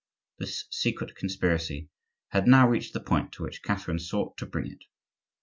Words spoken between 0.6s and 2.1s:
secret conspiracy